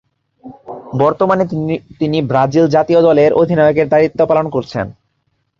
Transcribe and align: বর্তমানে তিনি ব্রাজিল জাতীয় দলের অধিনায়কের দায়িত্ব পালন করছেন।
বর্তমানে 0.99 1.43
তিনি 1.99 2.17
ব্রাজিল 2.21 2.65
জাতীয় 2.67 2.99
দলের 3.01 3.31
অধিনায়কের 3.33 3.87
দায়িত্ব 3.89 4.19
পালন 4.25 4.45
করছেন। 4.49 4.85